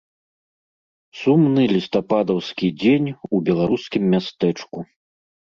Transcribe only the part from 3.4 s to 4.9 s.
беларускім мястэчку.